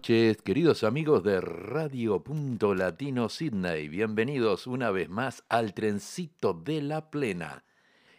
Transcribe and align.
Noches, 0.00 0.40
queridos 0.40 0.82
amigos 0.82 1.22
de 1.24 1.42
Radio 1.42 2.24
Punto 2.24 2.74
Latino 2.74 3.28
Sydney. 3.28 3.86
Bienvenidos 3.88 4.66
una 4.66 4.90
vez 4.90 5.10
más 5.10 5.44
al 5.50 5.74
trencito 5.74 6.54
de 6.54 6.80
la 6.80 7.10
plena. 7.10 7.64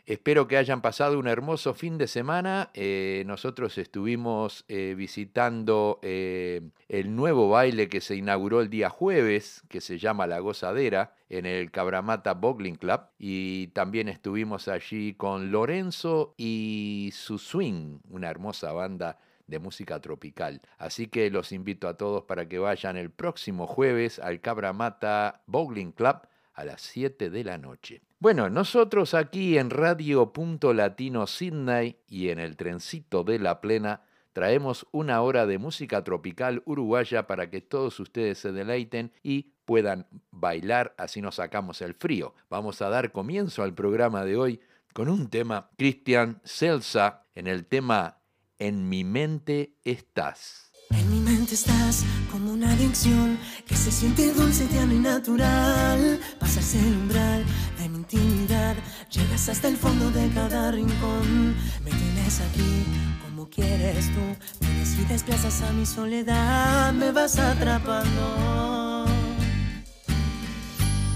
Espero 0.06 0.48
que 0.48 0.58
hayan 0.58 0.84
pasado 0.84 1.18
un 1.18 1.26
hermoso 1.26 1.74
fin 1.74 1.98
de 1.98 2.06
semana. 2.06 2.70
Eh, 2.76 3.24
nosotros 3.26 3.80
estuvimos 3.80 4.64
eh, 4.68 4.94
visitando 4.96 5.98
eh, 6.04 6.62
el 6.88 7.16
nuevo 7.16 7.50
baile 7.50 7.90
que 7.90 8.00
se 8.00 8.16
inauguró 8.16 8.62
el 8.62 8.70
día 8.70 8.92
jueves, 8.92 9.64
que 9.68 9.82
se 9.82 9.98
llama 9.98 10.28
La 10.28 10.38
Gozadera, 10.38 11.16
en 11.30 11.48
el 11.48 11.72
Cabramata 11.72 12.36
Bowling 12.36 12.76
Club. 12.76 13.02
Y 13.18 13.70
también 13.70 14.08
estuvimos 14.08 14.68
allí 14.68 15.16
con 15.16 15.50
Lorenzo 15.52 16.36
y 16.38 17.10
su 17.16 17.40
Swing, 17.40 18.02
una 18.12 18.30
hermosa 18.30 18.72
banda 18.72 19.18
de 19.52 19.60
música 19.60 20.00
tropical. 20.00 20.62
Así 20.80 21.06
que 21.06 21.30
los 21.30 21.52
invito 21.52 21.88
a 21.88 21.98
todos 21.98 22.24
para 22.24 22.50
que 22.50 22.58
vayan 22.58 22.98
el 22.98 23.12
próximo 23.12 23.68
jueves 23.68 24.18
al 24.18 24.42
Cabramata 24.42 25.44
Bowling 25.46 25.92
Club 25.92 26.22
a 26.54 26.66
las 26.66 26.82
7 26.82 27.30
de 27.30 27.44
la 27.44 27.60
noche. 27.60 28.02
Bueno, 28.20 28.50
nosotros 28.50 29.14
aquí 29.14 29.58
en 29.58 29.70
Radio 29.70 30.34
Punto 30.34 30.74
Latino 30.74 31.28
Sydney 31.28 32.00
y 32.08 32.30
en 32.30 32.40
el 32.40 32.56
trencito 32.56 33.24
de 33.24 33.40
la 33.40 33.62
plena 33.62 34.02
traemos 34.34 34.88
una 34.92 35.22
hora 35.22 35.46
de 35.46 35.58
música 35.58 36.04
tropical 36.04 36.62
uruguaya 36.66 37.28
para 37.28 37.50
que 37.50 37.62
todos 37.62 38.00
ustedes 38.00 38.38
se 38.40 38.52
deleiten 38.52 39.12
y 39.24 39.54
puedan 39.66 40.08
bailar, 40.32 40.94
así 40.98 41.22
nos 41.22 41.36
sacamos 41.36 41.82
el 41.82 41.96
frío. 41.96 42.34
Vamos 42.50 42.82
a 42.82 42.90
dar 42.90 43.12
comienzo 43.12 43.64
al 43.64 43.74
programa 43.74 44.24
de 44.24 44.38
hoy 44.38 44.60
con 44.94 45.10
un 45.10 45.30
tema 45.30 45.70
Cristian 45.78 46.42
Celsa 46.44 47.24
en 47.34 47.48
el 47.48 47.66
tema 47.66 48.21
En 48.62 48.88
mi 48.90 49.04
mente 49.04 49.74
estás. 49.84 50.72
En 50.92 51.10
mi 51.10 51.20
mente 51.20 51.56
estás 51.56 52.04
como 52.32 52.54
una 52.54 52.72
adicción 52.72 53.40
que 53.66 53.76
se 53.76 53.92
siente 53.92 54.32
dulce, 54.34 54.68
tierno 54.68 54.94
y 54.94 55.00
natural. 55.00 56.20
Pasas 56.40 56.76
el 56.76 56.96
umbral 56.96 57.44
de 57.80 57.90
mi 57.90 57.98
intimidad, 57.98 58.76
llegas 59.10 59.50
hasta 59.50 59.68
el 59.68 59.78
fondo 59.78 60.12
de 60.12 60.30
cada 60.30 60.70
rincón. 60.70 61.56
Me 61.84 61.90
tienes 61.90 62.40
aquí 62.40 62.86
como 63.26 63.50
quieres 63.50 64.14
tú, 64.14 64.22
vienes 64.60 64.94
y 65.00 65.06
desplazas 65.06 65.64
a 65.64 65.72
mi 65.72 65.88
soledad, 65.88 66.94
me 66.94 67.12
vas 67.12 67.40
atrapando. 67.40 69.06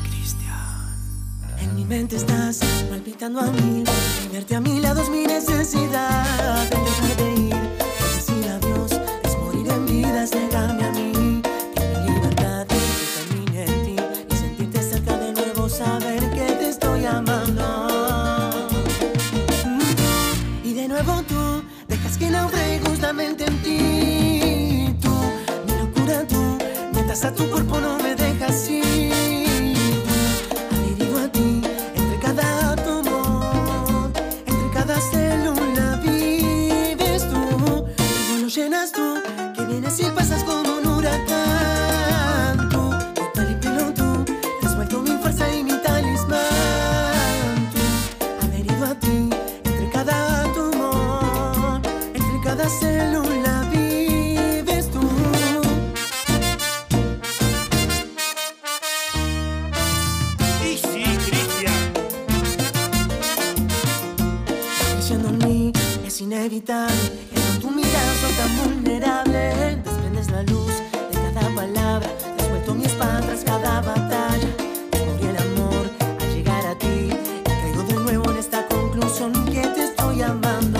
Cristian. 0.01 1.59
En 1.59 1.75
mi 1.75 1.85
mente 1.85 2.15
estás 2.15 2.59
palpitando 2.89 3.39
a 3.39 3.51
mí, 3.51 3.83
tenerte 4.23 4.55
a 4.55 4.61
mi 4.61 4.79
lado 4.79 5.03
es 5.03 5.09
mi 5.09 5.27
necesidad. 5.27 6.94
En 23.07 23.61
ti. 23.61 24.95
Tú, 24.99 25.11
mi 25.67 25.77
locura 25.77 26.25
tú, 26.27 26.57
mientras 26.91 27.23
a 27.23 27.31
tu 27.31 27.47
cuerpo 27.51 27.79
no 27.79 27.99
me 27.99 28.15
dejas 28.15 28.67
ir. 28.67 29.13
Adherido 30.71 31.19
a 31.19 31.27
ti, 31.27 31.61
entre 31.95 32.19
cada 32.19 32.71
átomo, 32.71 33.51
entre 34.47 34.69
cada 34.73 34.99
célula 34.99 36.01
vives 36.01 37.29
tú. 37.29 37.37
Luego 37.59 38.41
lo 38.41 38.47
llenas 38.47 38.91
tú, 38.91 39.21
que 39.55 39.65
vienes 39.65 39.99
y 39.99 40.05
pasas 40.05 40.43
como 40.43 40.77
un 40.79 40.87
huracán. 40.87 41.54
Inevitable 66.55 67.11
que 67.33 67.41
con 67.41 67.59
tu 67.59 67.71
mirada 67.71 68.13
soy 68.21 68.31
tan 68.33 68.57
vulnerable. 68.57 69.75
Desprendes 69.83 70.31
la 70.31 70.43
luz 70.43 70.71
de 71.11 71.33
cada 71.33 71.49
palabra 71.53 72.09
has 72.39 72.49
vuelto 72.49 72.75
mi 72.75 72.85
espada 72.85 73.21
tras 73.21 73.43
cada 73.43 73.81
batalla. 73.81 74.47
Descubrí 74.91 75.27
el 75.27 75.37
amor 75.37 75.89
al 76.21 76.33
llegar 76.33 76.65
a 76.65 76.77
ti 76.77 77.09
y 77.09 77.43
caigo 77.43 77.83
de 77.83 77.93
nuevo 77.95 78.31
en 78.31 78.37
esta 78.37 78.65
conclusión 78.67 79.33
que 79.45 79.61
te 79.67 79.85
estoy 79.85 80.21
amando. 80.21 80.79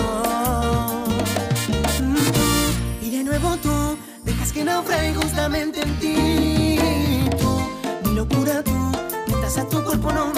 Mm, 2.00 3.04
y 3.04 3.10
de 3.10 3.24
nuevo 3.24 3.56
tú 3.56 3.98
dejas 4.24 4.52
que 4.52 4.64
naufrague 4.64 5.14
justamente 5.14 5.82
en 5.82 5.98
ti. 5.98 6.78
Tú 7.38 8.08
mi 8.08 8.14
locura 8.14 8.62
tú 8.62 8.92
mientras 9.26 9.58
a 9.58 9.68
tu 9.68 9.84
cuerpo 9.84 10.10
no 10.12 10.35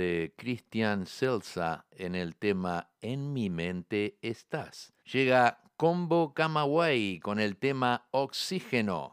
de 0.00 0.32
Christian 0.34 1.04
Celsa 1.04 1.84
en 1.90 2.14
el 2.14 2.34
tema 2.34 2.88
En 3.02 3.34
mi 3.34 3.50
mente 3.50 4.16
estás. 4.22 4.94
Llega 5.12 5.60
Combo 5.76 6.32
Camagüey 6.32 7.20
con 7.20 7.38
el 7.38 7.58
tema 7.58 8.06
Oxígeno. 8.10 9.12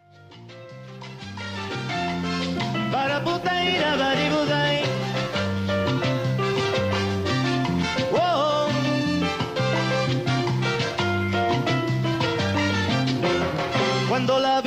Cuando 14.07 14.39
la 14.39 14.61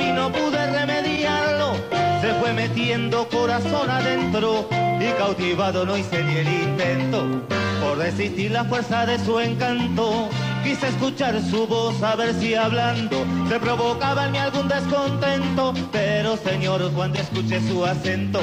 latiendo 2.53 3.27
corazón 3.29 3.89
adentro 3.89 4.67
y 4.99 5.11
cautivado 5.17 5.85
no 5.85 5.97
hice 5.97 6.23
ni 6.23 6.35
el 6.35 6.47
intento 6.47 7.41
por 7.81 7.97
resistir 7.97 8.51
la 8.51 8.65
fuerza 8.65 9.05
de 9.05 9.17
su 9.19 9.39
encanto. 9.39 10.29
Quise 10.63 10.89
escuchar 10.89 11.41
su 11.41 11.65
voz 11.65 12.01
a 12.03 12.15
ver 12.15 12.33
si 12.35 12.53
hablando 12.53 13.25
se 13.49 13.59
provocaba 13.59 14.25
en 14.25 14.31
mí 14.31 14.37
algún 14.37 14.67
descontento, 14.67 15.73
pero 15.91 16.37
señor 16.37 16.91
cuando 16.93 17.19
escuché 17.19 17.59
su 17.67 17.83
acento 17.83 18.39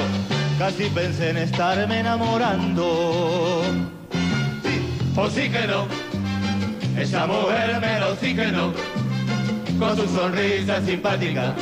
casi 0.57 0.89
pensé 0.89 1.29
en 1.29 1.37
estarme 1.37 1.99
enamorando. 2.01 3.63
Sí, 4.63 5.13
o 5.15 5.29
sí 5.29 5.49
que 5.49 5.65
no, 5.67 5.87
esa 6.99 7.25
mujer 7.25 7.79
me 7.79 7.99
lo 7.99 8.15
sí 8.17 8.35
que 8.35 8.47
no, 8.47 8.73
con 9.79 9.95
su 9.95 10.07
sonrisa 10.13 10.81
simpática, 10.81 11.55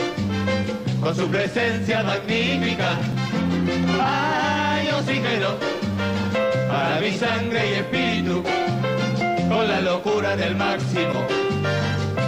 con 1.02 1.16
su 1.16 1.28
presencia 1.28 2.04
magnífica. 2.04 2.98
Ay, 4.02 4.88
yo 4.90 5.02
sí 5.02 5.20
que 5.20 5.38
no, 5.40 5.56
para 6.68 7.00
mi 7.00 7.12
sangre 7.12 7.70
y 7.70 7.74
espíritu, 7.74 8.44
con 9.50 9.68
la 9.68 9.82
locura 9.82 10.36
del 10.36 10.56
máximo, 10.56 11.26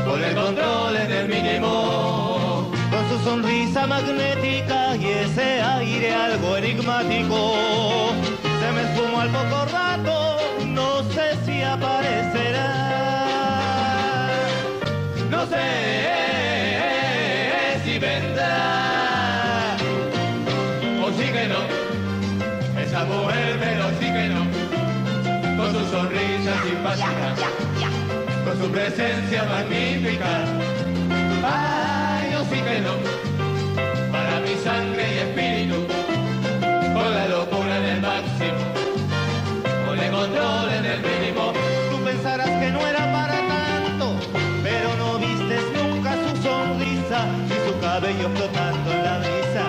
con 0.06 0.24
el 0.24 0.36
control 0.36 0.96
en 0.98 1.12
el 1.12 1.28
mínimo. 1.28 2.72
con 2.92 3.10
su 3.10 3.24
sonrisa 3.24 3.86
magnética 3.88 4.96
y 4.96 5.06
ese 5.06 5.62
aire 5.62 6.14
algo 6.14 6.58
enigmático. 6.58 7.54
Se 8.60 8.72
me 8.72 8.82
esfumó 8.82 9.22
al 9.22 9.30
poco 9.30 9.66
rato, 9.72 10.38
no 10.66 11.04
sé 11.14 11.38
si 11.46 11.62
aparecerá. 11.62 12.70
No 15.30 15.46
sé 15.46 15.99
Con 25.90 26.02
su 26.02 26.08
sonrisa 26.08 26.64
simpática, 26.64 27.36
con 28.46 28.62
su 28.62 28.72
presencia 28.72 29.44
magnífica. 29.46 30.46
Ay, 31.44 32.32
yo 32.32 32.44
sí 32.44 32.62
que 32.62 32.80
no. 32.82 32.94
Para 34.12 34.40
mi 34.42 34.56
sangre 34.64 35.16
y 35.16 35.18
espíritu, 35.18 35.88
con 36.94 37.12
la 37.12 37.28
locura 37.30 37.78
en 37.78 37.86
el 37.86 38.02
máximo, 38.02 38.60
con 39.88 40.00
el 40.00 40.12
control 40.12 40.70
en 40.74 40.86
el 40.86 41.00
mínimo. 41.02 41.54
Tú 41.90 42.04
pensarás 42.04 42.50
que 42.50 42.70
no 42.72 42.86
era 42.86 43.12
para 43.12 43.38
tanto, 43.48 44.16
pero 44.62 44.96
no 44.96 45.18
vistes 45.18 45.64
nunca 45.74 46.14
su 46.14 46.44
sonrisa 46.44 47.26
y 47.48 47.68
su 47.68 47.80
cabello 47.80 48.30
flotando 48.36 48.92
en 48.92 49.04
la 49.04 49.18
brisa. 49.18 49.66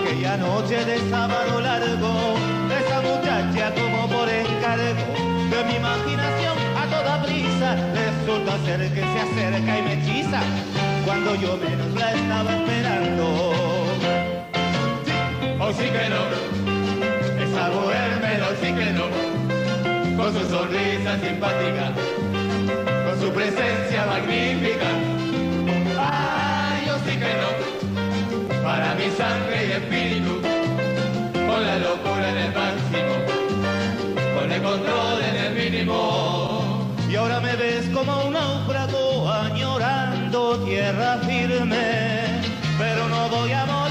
Aquella 0.00 0.36
noche 0.38 0.82
de 0.82 1.10
sábado 1.10 1.60
largo, 1.60 2.36
esa 2.80 3.00
muchacha 3.02 3.74
como 3.74 4.08
por 4.08 4.30
encargo 4.30 5.31
mi 5.64 5.76
imaginación. 5.76 6.56
A 6.76 6.86
toda 6.86 7.22
prisa, 7.22 7.76
resulta 7.94 8.58
ser 8.64 8.80
que 8.92 9.00
se 9.00 9.20
acerca 9.20 9.78
y 9.78 9.82
me 9.82 9.92
hechiza. 9.94 10.40
Cuando 11.04 11.34
yo 11.34 11.56
menos 11.56 11.90
la 11.94 12.12
estaba 12.12 12.56
esperando. 12.56 13.52
Hoy 15.60 15.74
sí 15.74 15.84
que 15.84 16.08
no, 16.10 16.22
esa 17.44 17.68
mujer 17.70 18.18
pero 18.20 18.46
sí 18.60 18.72
que 18.72 18.90
no, 18.92 19.06
con 20.16 20.32
su 20.32 20.48
sonrisa 20.48 21.18
simpática, 21.20 21.92
con 23.04 23.20
su 23.20 23.32
presencia 23.32 24.06
magnífica. 24.06 24.88
Ay, 25.98 26.86
yo 26.86 26.96
sí 27.06 27.16
que 27.16 27.32
no, 27.42 28.62
para 28.62 28.94
mi 28.94 29.08
sangre 29.10 29.66
y 29.66 29.72
espíritu, 29.72 30.40
con 31.32 31.64
la 31.64 31.76
locura 31.78 32.30
en 32.30 32.38
el 32.38 32.52
máximo, 32.52 33.21
el 34.64 35.54
mínimo. 35.54 36.86
Y 37.10 37.16
ahora 37.16 37.40
me 37.40 37.56
ves 37.56 37.88
como 37.92 38.26
un 38.26 38.32
náufrago 38.32 39.28
añorando 39.28 40.58
tierra 40.64 41.18
firme, 41.18 42.40
pero 42.78 43.08
no 43.08 43.28
voy 43.28 43.52
a 43.52 43.66
morirme 43.66 43.81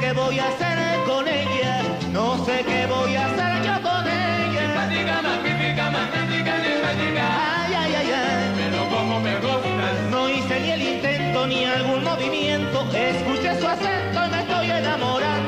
qué 0.00 0.12
voy 0.12 0.38
a 0.38 0.48
hacer 0.48 0.78
con 1.06 1.26
ella, 1.28 1.82
no 2.12 2.44
sé 2.44 2.64
qué 2.66 2.86
voy 2.86 3.14
a 3.14 3.26
hacer 3.26 3.62
yo 3.64 3.82
con 3.82 4.06
ella. 4.06 4.62
Simpática, 4.66 5.22
magnífica, 5.22 5.90
magnífica, 5.90 6.52
simpática. 6.64 7.24
Ay, 7.62 7.74
ay, 7.74 7.94
ay, 8.00 8.10
ay. 8.12 8.52
Pero 8.56 8.88
como 8.88 9.20
me 9.20 9.34
gustas. 9.36 9.96
No 10.10 10.28
hice 10.28 10.60
ni 10.60 10.70
el 10.70 10.82
intento 10.82 11.46
ni 11.46 11.64
algún 11.64 12.02
movimiento, 12.04 12.86
escuché 12.94 13.60
su 13.60 13.66
acento 13.66 14.26
y 14.26 14.30
me 14.30 14.40
estoy 14.40 14.70
enamorando. 14.70 15.39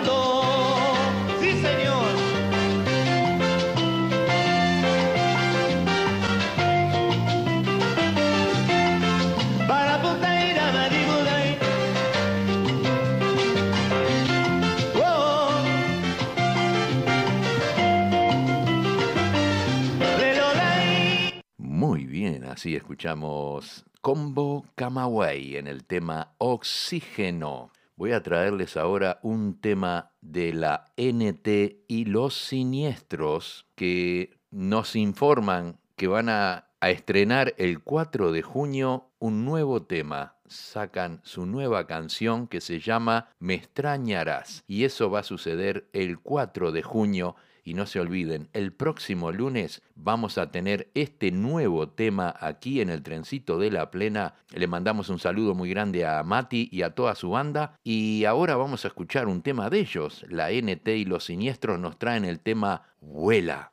Bien, 22.22 22.44
así 22.44 22.76
escuchamos 22.76 23.84
Combo 24.00 24.64
Camagüey 24.76 25.56
en 25.56 25.66
el 25.66 25.84
tema 25.84 26.34
Oxígeno. 26.38 27.72
Voy 27.96 28.12
a 28.12 28.22
traerles 28.22 28.76
ahora 28.76 29.18
un 29.22 29.60
tema 29.60 30.12
de 30.20 30.54
la 30.54 30.92
NT 30.96 31.82
y 31.88 32.04
los 32.04 32.34
siniestros 32.34 33.66
que 33.74 34.38
nos 34.52 34.94
informan 34.94 35.80
que 35.96 36.06
van 36.06 36.28
a, 36.28 36.68
a 36.78 36.90
estrenar 36.90 37.54
el 37.58 37.80
4 37.80 38.30
de 38.30 38.42
junio 38.42 39.08
un 39.18 39.44
nuevo 39.44 39.82
tema. 39.82 40.36
sacan 40.46 41.22
su 41.24 41.44
nueva 41.44 41.88
canción 41.88 42.46
que 42.46 42.60
se 42.60 42.78
llama 42.78 43.30
Me 43.40 43.54
extrañarás. 43.54 44.62
Y 44.68 44.84
eso 44.84 45.10
va 45.10 45.20
a 45.20 45.24
suceder 45.24 45.88
el 45.92 46.20
4 46.20 46.70
de 46.70 46.82
junio. 46.82 47.34
Y 47.64 47.75
no 47.75 47.87
se 47.87 48.00
olviden, 48.00 48.49
el 48.52 48.73
próximo 48.73 49.31
lunes 49.31 49.83
vamos 49.95 50.37
a 50.38 50.50
tener 50.50 50.90
este 50.95 51.31
nuevo 51.31 51.88
tema 51.88 52.35
aquí 52.40 52.81
en 52.81 52.90
el 52.90 53.02
trencito 53.02 53.59
de 53.59 53.71
la 53.71 53.90
plena. 53.90 54.35
Le 54.50 54.66
mandamos 54.66 55.09
un 55.09 55.19
saludo 55.19 55.54
muy 55.54 55.71
grande 55.71 56.04
a 56.04 56.23
Mati 56.25 56.69
y 56.73 56.83
a 56.83 56.95
toda 56.95 57.14
su 57.14 57.31
banda. 57.31 57.78
Y 57.85 58.25
ahora 58.25 58.57
vamos 58.57 58.85
a 58.85 58.88
escuchar 58.88 59.28
un 59.28 59.42
tema 59.42 59.71
de 59.71 59.81
ellos. 59.81 60.25
La 60.28 60.50
NT 60.50 60.88
y 60.88 61.04
los 61.04 61.25
siniestros 61.25 61.78
nos 61.78 61.99
traen 61.99 62.25
el 62.25 62.40
tema 62.40 62.83
Vuela. 63.00 63.71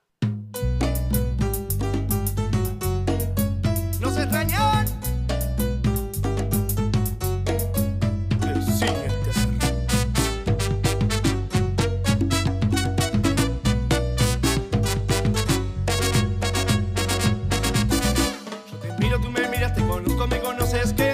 Te 19.73 19.81
conozco, 19.85 20.27
me 20.27 20.39
conoces, 20.39 20.93
¿qué 20.93 21.08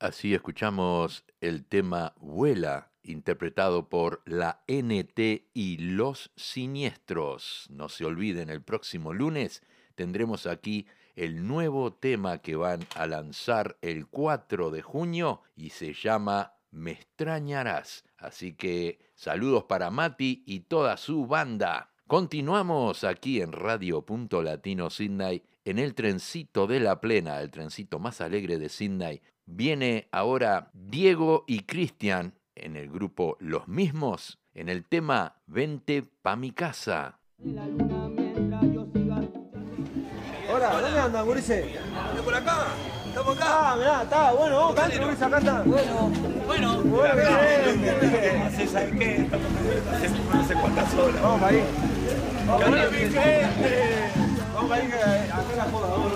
Así 0.00 0.32
escuchamos 0.32 1.26
el 1.42 1.66
tema 1.66 2.14
Vuela, 2.18 2.90
interpretado 3.02 3.90
por 3.90 4.22
la 4.24 4.64
NT 4.66 5.50
y 5.52 5.76
los 5.76 6.30
Siniestros. 6.36 7.66
No 7.68 7.90
se 7.90 8.06
olviden, 8.06 8.48
el 8.48 8.62
próximo 8.62 9.12
lunes 9.12 9.62
tendremos 9.96 10.46
aquí 10.46 10.86
el 11.16 11.46
nuevo 11.46 11.92
tema 11.92 12.38
que 12.38 12.56
van 12.56 12.80
a 12.96 13.06
lanzar 13.06 13.76
el 13.82 14.06
4 14.06 14.70
de 14.70 14.80
junio 14.80 15.42
y 15.54 15.68
se 15.68 15.92
llama 15.92 16.54
Me 16.70 16.92
extrañarás. 16.92 18.04
Así 18.16 18.54
que 18.54 19.00
saludos 19.14 19.64
para 19.64 19.90
Mati 19.90 20.42
y 20.46 20.60
toda 20.60 20.96
su 20.96 21.26
banda. 21.26 21.90
Continuamos 22.06 23.04
aquí 23.04 23.42
en 23.42 23.52
Radio 23.52 24.00
Punto 24.06 24.42
Latino 24.42 24.88
Sydney, 24.88 25.42
en 25.66 25.78
el 25.78 25.94
trencito 25.94 26.66
de 26.66 26.80
la 26.80 27.02
plena, 27.02 27.42
el 27.42 27.50
trencito 27.50 27.98
más 27.98 28.22
alegre 28.22 28.58
de 28.58 28.70
Sydney. 28.70 29.20
Viene 29.46 30.08
ahora 30.12 30.70
Diego 30.72 31.44
y 31.46 31.60
Cristian 31.64 32.34
en 32.54 32.76
el 32.76 32.88
grupo 32.90 33.36
Los 33.40 33.68
Mismos, 33.68 34.38
en 34.54 34.68
el 34.68 34.84
tema 34.84 35.36
Vente 35.46 36.02
pa' 36.22 36.36
mi 36.36 36.50
casa. 36.52 37.18
Hola, 40.52 40.72
¿dónde 40.80 41.00
andan, 41.00 41.24
gurises? 41.26 41.64
por 42.24 42.34
acá, 42.34 42.66
estamos 43.06 43.38
Ah, 43.40 43.76
mirá, 43.78 44.02
está, 44.02 44.32
bueno, 44.32 44.56
vamos, 44.56 44.74
canten, 44.74 45.02
gurises, 45.02 45.22
acá 45.22 45.38
están. 45.38 45.70
Bueno, 45.70 46.10
Bueno, 46.46 46.82
bueno, 46.82 47.14
bien. 47.16 48.42
Así, 48.42 48.66
¿sabes 48.66 48.94
qué? 48.98 49.16
Estamos 49.22 49.46
hace 49.92 50.08
no 50.10 50.44
sé 50.46 50.54
cuántas 50.54 50.94
horas. 50.94 51.22
Vamos 51.22 51.40
para 51.40 51.52
ahí. 51.56 51.64
Vamos 52.46 52.62
¡Hola, 52.66 52.76
para 52.76 52.82
ahí. 52.82 52.92
gente! 52.98 53.50
Vamos 54.54 54.70
para 54.70 54.82
ahí, 54.82 54.88
que 54.88 54.94
acá 55.32 55.56
la 55.56 55.64
joda, 55.64 55.88
vamos. 55.90 56.12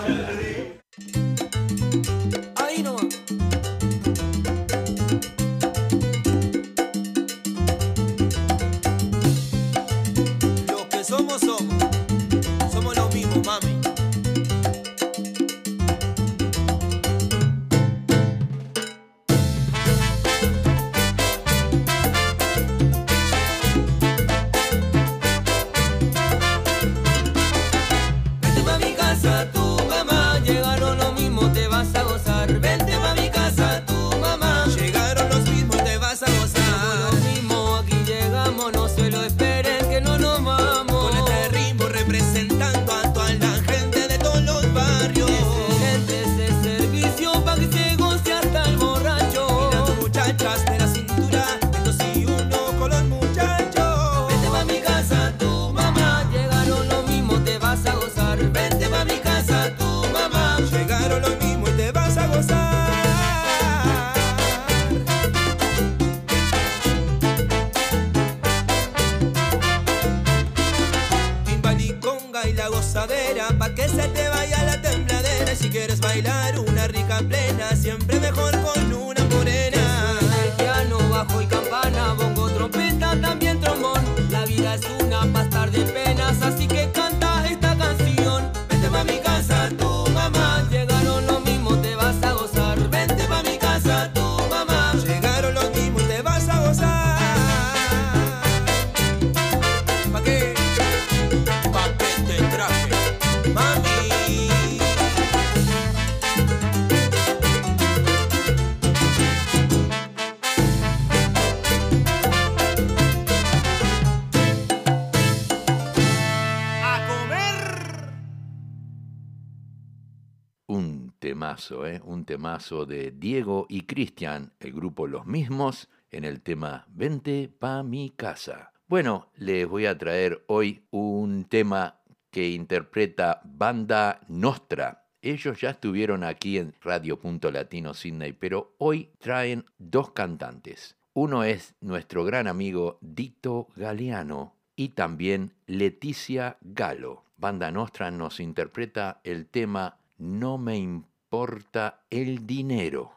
¿eh? 121.70 122.00
un 122.04 122.24
temazo 122.24 122.86
de 122.86 123.10
Diego 123.10 123.66
y 123.68 123.82
Cristian, 123.82 124.52
el 124.60 124.72
grupo 124.72 125.06
Los 125.06 125.26
Mismos, 125.26 125.88
en 126.10 126.24
el 126.24 126.40
tema 126.42 126.86
Vente 126.88 127.48
pa 127.58 127.82
mi 127.82 128.10
casa. 128.10 128.72
Bueno, 128.86 129.30
les 129.36 129.66
voy 129.66 129.86
a 129.86 129.96
traer 129.96 130.44
hoy 130.46 130.84
un 130.90 131.44
tema 131.44 132.00
que 132.30 132.50
interpreta 132.50 133.40
Banda 133.44 134.20
Nostra. 134.28 135.06
Ellos 135.22 135.60
ya 135.60 135.70
estuvieron 135.70 136.22
aquí 136.22 136.58
en 136.58 136.74
Radio 136.82 137.18
Punto 137.18 137.50
Latino 137.50 137.94
Sydney, 137.94 138.32
pero 138.32 138.74
hoy 138.78 139.10
traen 139.18 139.64
dos 139.78 140.10
cantantes. 140.10 140.96
Uno 141.14 141.44
es 141.44 141.74
nuestro 141.80 142.24
gran 142.24 142.46
amigo 142.46 142.98
Dito 143.00 143.68
Galeano 143.76 144.54
y 144.76 144.90
también 144.90 145.54
Leticia 145.66 146.58
Galo. 146.60 147.24
Banda 147.36 147.70
Nostra 147.70 148.10
nos 148.10 148.40
interpreta 148.40 149.20
el 149.24 149.46
tema 149.46 149.98
No 150.18 150.58
me 150.58 150.76
importa 150.76 151.13
importa 151.34 152.04
el 152.10 152.46
dinero. 152.46 153.10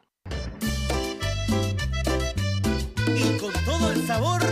Y 3.14 3.38
con 3.38 3.52
todo 3.64 3.92
el 3.92 4.04
sabor 4.08 4.42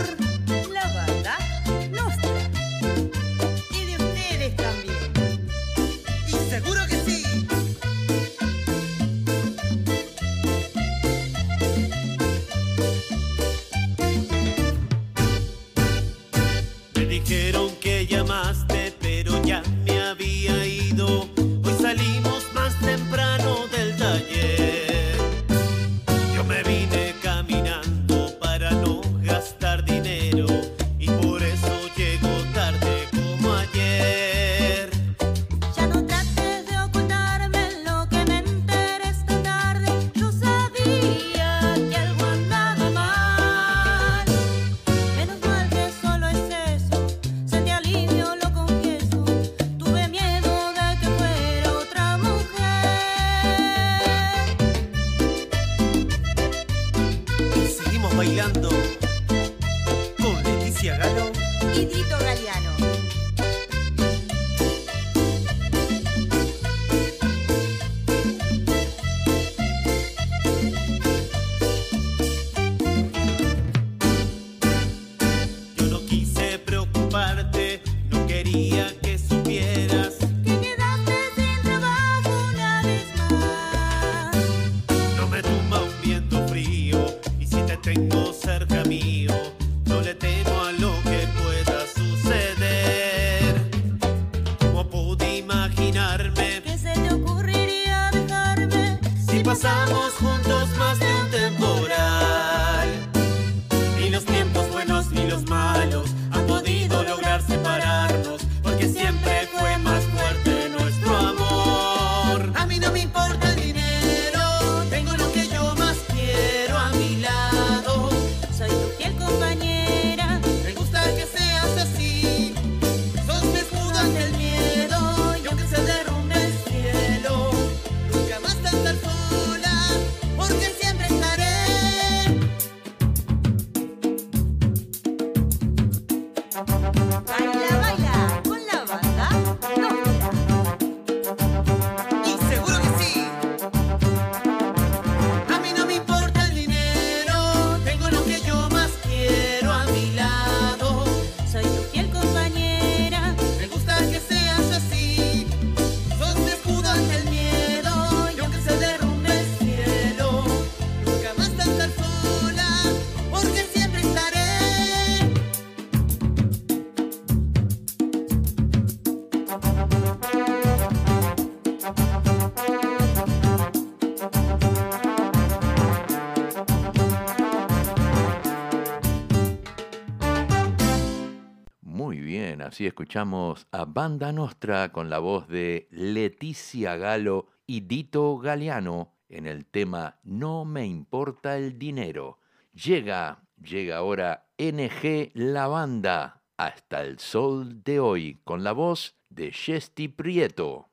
Así 182.77 182.85
escuchamos 182.85 183.65
a 183.71 183.85
Banda 183.85 184.31
Nostra 184.31 184.91
con 184.91 185.09
la 185.09 185.17
voz 185.17 185.47
de 185.47 185.87
Leticia 185.89 186.95
Galo 186.95 187.47
y 187.65 187.79
Dito 187.79 188.37
Galeano 188.37 189.15
en 189.29 189.47
el 189.47 189.65
tema 189.65 190.19
No 190.21 190.63
me 190.63 190.85
importa 190.85 191.57
el 191.57 191.79
dinero. 191.79 192.37
Llega, 192.75 193.41
llega 193.59 193.97
ahora 193.97 194.45
NG 194.59 195.31
La 195.33 195.65
Banda 195.65 196.43
hasta 196.55 197.01
el 197.01 197.17
sol 197.17 197.83
de 197.83 197.99
hoy 197.99 198.41
con 198.43 198.63
la 198.63 198.73
voz 198.73 199.15
de 199.27 199.49
Chesty 199.49 200.07
Prieto. 200.07 200.87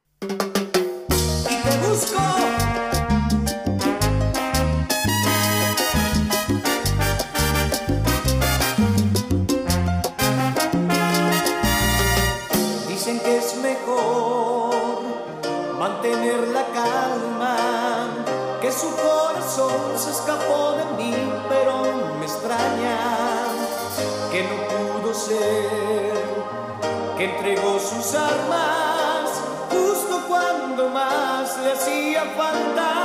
mantener 15.85 16.49
la 16.49 16.64
calma, 16.73 17.57
que 18.62 18.73
su 18.73 18.90
corazón 18.97 19.99
se 19.99 20.12
escapó 20.12 20.73
de 20.79 20.85
mí, 20.97 21.14
pero 21.47 21.75
me 22.18 22.25
extraña 22.25 22.97
que 24.33 24.44
no 24.44 24.57
pudo 24.73 25.12
ser, 25.12 26.25
que 27.18 27.25
entregó 27.25 27.79
sus 27.79 28.14
armas 28.14 29.29
justo 29.70 30.25
cuando 30.27 30.88
más 30.88 31.59
le 31.59 31.73
hacía 31.73 32.23
falta. 32.35 33.04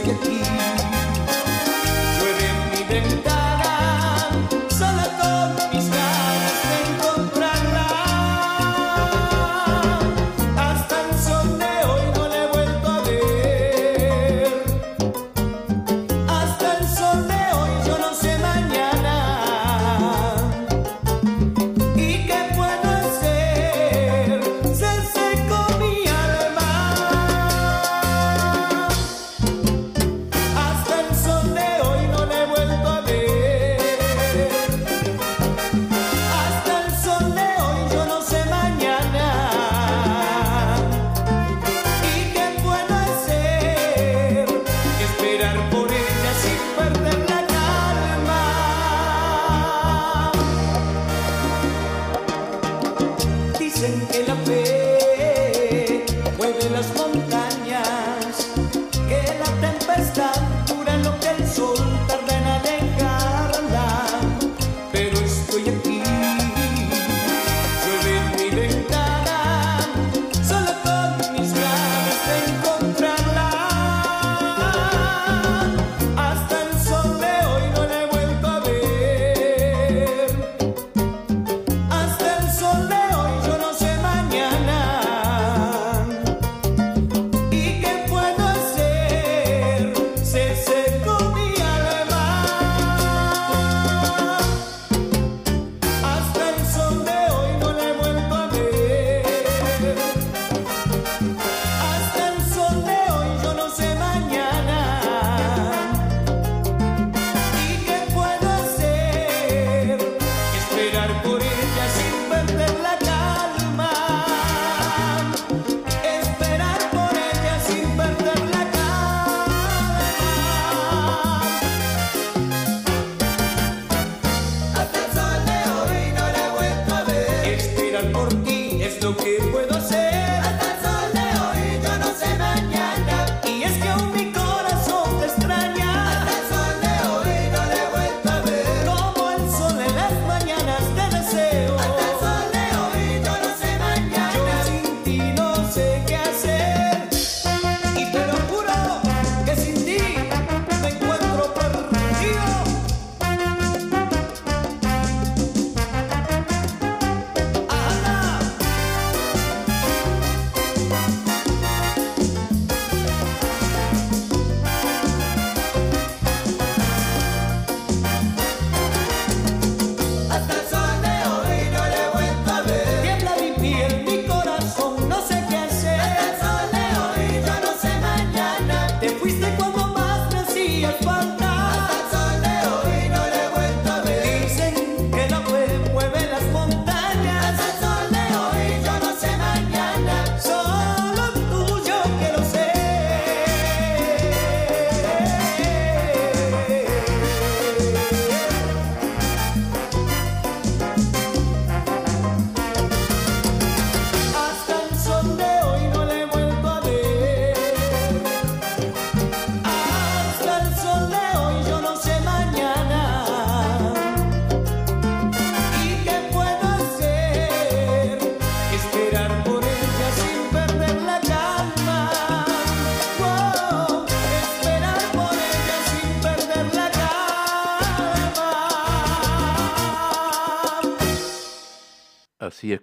you 0.00 0.12
get 0.14 0.24
deep. 0.24 0.39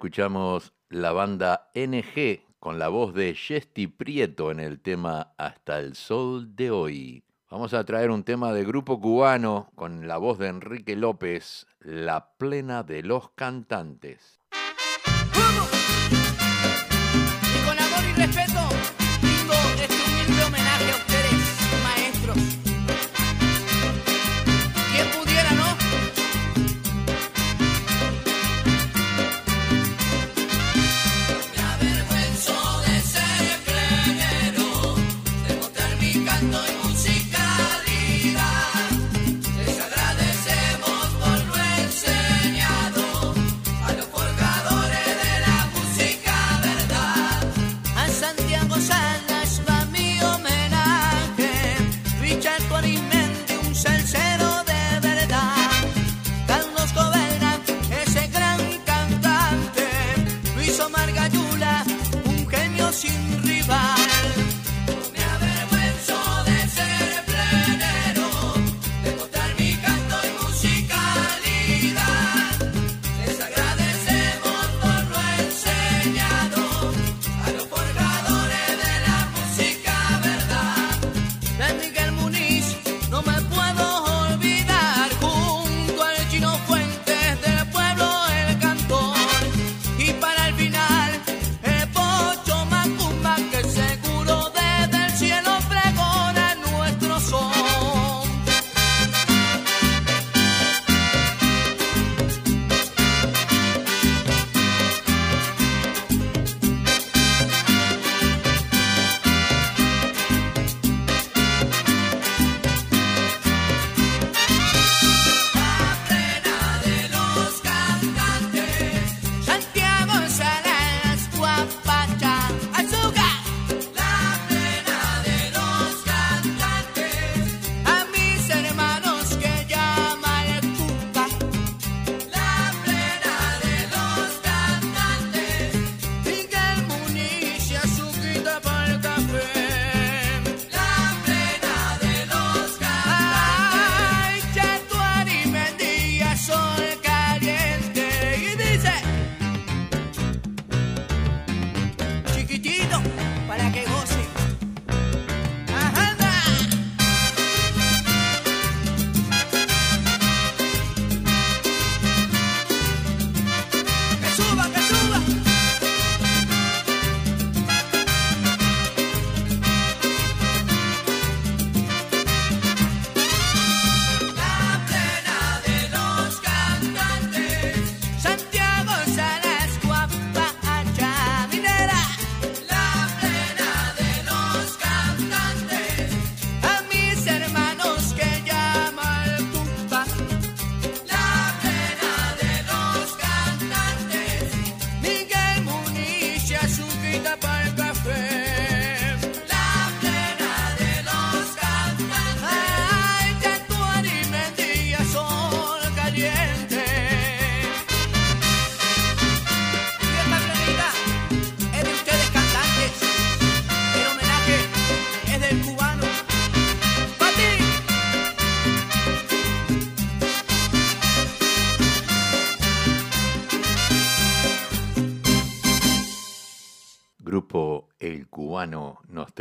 escuchamos 0.08 0.74
la 0.88 1.12
banda 1.12 1.70
NG 1.76 2.40
con 2.60 2.80
la 2.80 2.88
voz 2.88 3.14
de 3.14 3.34
Chesty 3.34 3.88
Prieto 3.88 4.52
en 4.52 4.62
el 4.62 4.80
tema 4.80 5.34
Hasta 5.38 5.80
el 5.80 5.96
Sol 5.96 6.56
de 6.56 6.72
hoy. 6.72 7.26
Vamos 7.52 7.74
a 7.74 7.84
traer 7.84 8.10
un 8.10 8.24
tema 8.24 8.54
de 8.54 8.64
grupo 8.64 9.02
cubano 9.02 9.70
con 9.76 10.08
la 10.08 10.16
voz 10.16 10.40
de 10.40 10.48
Enrique 10.48 10.96
López, 10.96 11.68
La 11.82 12.38
Plena 12.38 12.84
de 12.84 13.04
los 13.04 13.32
Cantantes. 13.32 14.37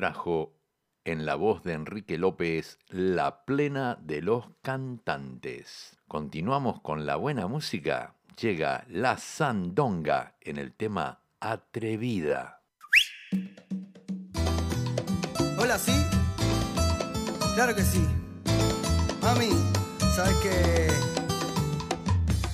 trajo 0.07 0.55
en 1.05 1.27
la 1.27 1.35
voz 1.35 1.65
de 1.65 1.73
Enrique 1.73 2.17
López 2.17 2.79
La 2.91 3.45
plena 3.45 3.99
de 4.01 4.23
los 4.23 4.45
cantantes. 4.63 5.99
Continuamos 6.07 6.81
con 6.81 7.07
la 7.07 7.17
buena 7.17 7.49
música. 7.49 8.15
Llega 8.41 8.85
la 8.89 9.19
sandonga 9.19 10.37
en 10.41 10.59
el 10.59 10.75
tema 10.75 11.23
Atrevida. 11.41 12.63
Hola, 15.59 15.77
¿sí? 15.77 16.01
Claro 17.57 17.75
que 17.75 17.83
sí. 17.83 18.07
Mami, 19.21 19.51
sabes 20.15 20.37
que 20.37 20.89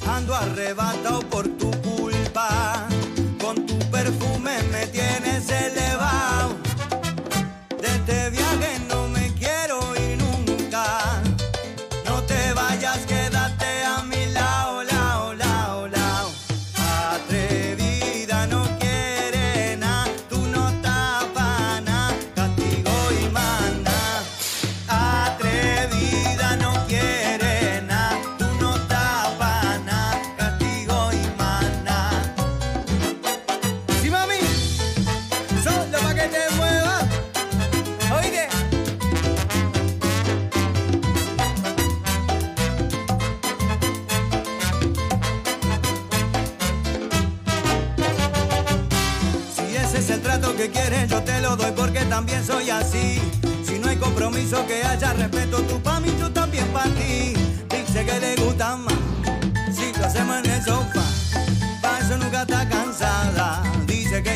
ando 0.09 0.35
arrebatado 0.35 1.21
por 1.29 1.47
tu 1.59 1.71
culpa. 1.83 2.89
Con 3.39 3.67
tu 3.67 3.79
perfume 3.91 4.63
me 4.73 4.87
tienes 4.87 5.51
elevado 5.51 6.22
te 8.05 8.31
dio. 8.31 8.42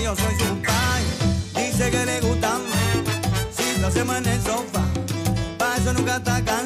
yo 0.07 0.15
soy 0.15 0.39
su 0.39 0.63
pan. 0.63 1.03
Dice 1.57 1.91
que 1.91 2.07
le 2.07 2.21
gustan, 2.21 2.61
si 3.57 3.81
lo 3.81 3.89
hacemos 3.89 4.17
en 4.19 4.27
el 4.27 4.41
sofá, 4.41 4.85
para 5.59 5.77
eso 5.79 5.93
nunca 5.95 6.19
está 6.19 6.45
cansado. 6.45 6.66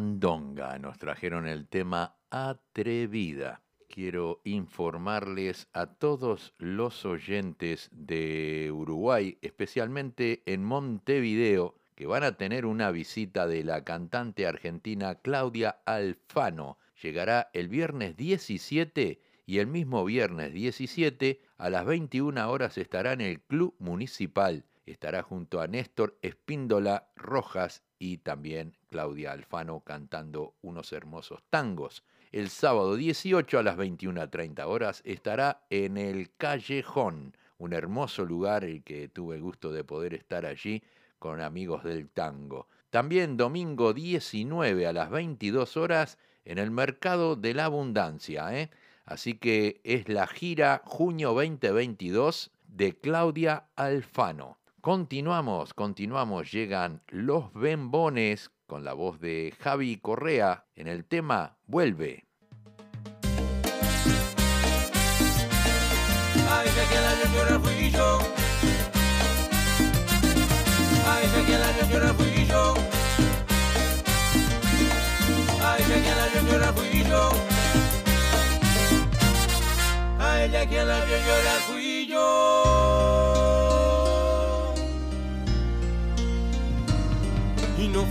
La 0.00 0.06
Sandonga 0.06 0.78
nos 0.78 0.96
trajeron 0.96 1.46
el 1.46 1.68
tema 1.68 2.16
Atrevida. 2.30 3.60
Quiero 3.86 4.40
informarles 4.44 5.68
a 5.74 5.88
todos 5.88 6.54
los 6.56 7.04
oyentes 7.04 7.90
de 7.92 8.70
Uruguay, 8.72 9.36
especialmente 9.42 10.42
en 10.46 10.64
Montevideo, 10.64 11.74
que 11.96 12.06
van 12.06 12.24
a 12.24 12.38
tener 12.38 12.64
una 12.64 12.90
visita 12.90 13.46
de 13.46 13.62
la 13.62 13.84
cantante 13.84 14.46
argentina 14.46 15.16
Claudia 15.16 15.82
Alfano. 15.84 16.78
Llegará 17.02 17.50
el 17.52 17.68
viernes 17.68 18.16
17 18.16 19.20
y 19.44 19.58
el 19.58 19.66
mismo 19.66 20.02
viernes 20.06 20.54
17 20.54 21.42
a 21.58 21.68
las 21.68 21.84
21 21.84 22.50
horas 22.50 22.78
estará 22.78 23.12
en 23.12 23.20
el 23.20 23.42
Club 23.42 23.74
Municipal. 23.78 24.64
Estará 24.86 25.22
junto 25.22 25.60
a 25.60 25.66
Néstor 25.66 26.18
Espíndola 26.22 27.10
Rojas 27.16 27.82
y 27.98 28.16
también 28.16 28.79
Claudia 28.90 29.32
Alfano 29.32 29.80
cantando 29.80 30.54
unos 30.62 30.92
hermosos 30.92 31.42
tangos. 31.48 32.02
El 32.32 32.50
sábado 32.50 32.96
18 32.96 33.58
a 33.58 33.62
las 33.62 33.76
21.30 33.76 34.66
horas 34.66 35.00
estará 35.04 35.64
en 35.70 35.96
el 35.96 36.34
Callejón, 36.36 37.36
un 37.58 37.72
hermoso 37.72 38.24
lugar 38.24 38.64
el 38.64 38.82
que 38.82 39.08
tuve 39.08 39.40
gusto 39.40 39.72
de 39.72 39.84
poder 39.84 40.14
estar 40.14 40.44
allí 40.44 40.82
con 41.18 41.40
amigos 41.40 41.84
del 41.84 42.08
tango. 42.08 42.68
También 42.90 43.36
domingo 43.36 43.92
19 43.92 44.86
a 44.86 44.92
las 44.92 45.10
22 45.10 45.76
horas 45.76 46.18
en 46.44 46.58
el 46.58 46.70
Mercado 46.70 47.36
de 47.36 47.54
la 47.54 47.66
Abundancia. 47.66 48.58
¿eh? 48.58 48.70
Así 49.04 49.34
que 49.34 49.80
es 49.84 50.08
la 50.08 50.26
gira 50.26 50.82
junio 50.84 51.32
2022 51.32 52.50
de 52.66 52.98
Claudia 52.98 53.68
Alfano. 53.76 54.58
Continuamos, 54.80 55.74
continuamos, 55.74 56.50
llegan 56.50 57.02
los 57.08 57.52
Bembones 57.52 58.50
con 58.70 58.84
la 58.84 58.92
voz 58.92 59.18
de 59.18 59.52
Javi 59.58 59.96
Correa 59.96 60.64
en 60.76 60.86
el 60.86 61.04
tema 61.04 61.56
Vuelve. 61.66 62.28
Ay, 66.48 66.68
ya 66.76 66.88
que 66.88 67.00
la 67.00 67.34
llorar 67.34 67.60
fui 67.60 67.90
yo. 67.90 68.18
Ay, 71.04 71.26
ya 71.34 71.46
que 71.46 71.58
la 71.58 71.70
llorar 71.90 72.14
fui 72.14 72.46
yo. 72.46 72.74
Ay, 75.64 75.82
ya 80.52 80.64
que 80.68 80.84
la 80.84 81.04
llorar 81.06 81.26
llorar 81.26 81.60
fui 81.66 82.06
yo. 82.06 82.79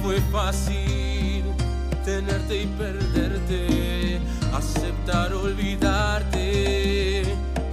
Fue 0.04 0.20
fácil 0.32 1.44
tenerte 2.04 2.64
y 2.64 2.66
perderte, 2.66 4.20
aceptar 4.54 5.34
olvidarte. 5.34 7.24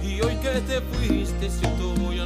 Y 0.03 0.21
hoy 0.21 0.35
que 0.35 0.61
te 0.61 0.81
fuiste, 0.81 1.49
siento 1.49 1.93
voy 1.95 2.19
a 2.19 2.25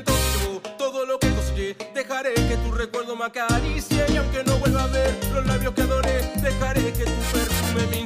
llevó, 0.00 0.60
todo 0.78 1.04
lo 1.04 1.18
que 1.18 1.28
conseguí, 1.30 1.76
dejaré 1.94 2.34
que 2.34 2.56
tu 2.56 2.72
recuerdo 2.72 3.16
me 3.16 3.26
acaricie. 3.26 4.04
Y 4.08 4.16
aunque 4.16 4.42
no 4.44 4.56
vuelva 4.58 4.84
a 4.84 4.86
ver 4.88 5.14
los 5.32 5.46
labios 5.46 5.74
que 5.74 5.82
adoré, 5.82 6.32
dejaré 6.36 6.92
que 6.92 7.04
tu 7.04 7.22
perfume 7.32 7.86
me 7.90 7.96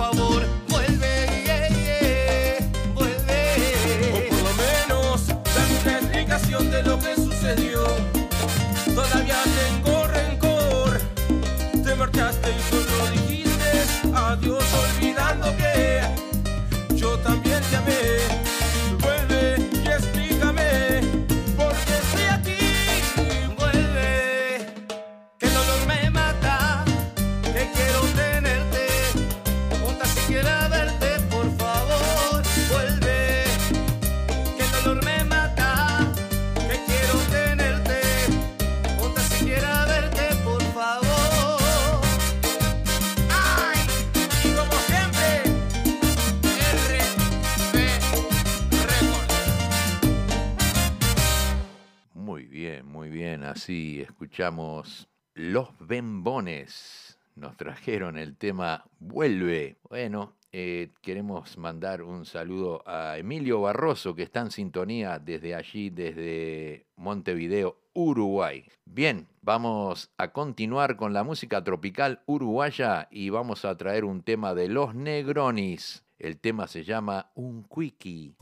favor, 0.00 0.42
vuelve, 0.68 1.26
yeah, 1.44 1.68
yeah, 1.68 2.70
vuelve. 2.94 3.38
O 4.14 4.30
por 4.30 4.42
lo 4.48 4.52
menos, 4.54 5.26
dame 5.26 5.78
una 5.82 5.98
explicación 5.98 6.70
de 6.70 6.82
lo 6.82 6.98
que 6.98 7.14
sucedió. 7.16 7.79
Escuchamos 54.20 55.08
Los 55.32 55.70
Bembones. 55.78 57.18
Nos 57.36 57.56
trajeron 57.56 58.18
el 58.18 58.36
tema 58.36 58.84
Vuelve. 58.98 59.78
Bueno, 59.88 60.36
eh, 60.52 60.90
queremos 61.00 61.56
mandar 61.56 62.02
un 62.02 62.26
saludo 62.26 62.82
a 62.86 63.16
Emilio 63.16 63.62
Barroso, 63.62 64.14
que 64.14 64.24
está 64.24 64.40
en 64.40 64.50
sintonía 64.50 65.18
desde 65.18 65.54
allí, 65.54 65.88
desde 65.88 66.86
Montevideo, 66.96 67.78
Uruguay. 67.94 68.66
Bien, 68.84 69.26
vamos 69.40 70.10
a 70.18 70.32
continuar 70.32 70.98
con 70.98 71.14
la 71.14 71.24
música 71.24 71.64
tropical 71.64 72.20
uruguaya 72.26 73.08
y 73.10 73.30
vamos 73.30 73.64
a 73.64 73.74
traer 73.78 74.04
un 74.04 74.22
tema 74.22 74.54
de 74.54 74.68
Los 74.68 74.94
Negronis. 74.94 76.04
El 76.18 76.38
tema 76.38 76.66
se 76.66 76.84
llama 76.84 77.30
Un 77.34 77.64
Quickie. 77.64 78.36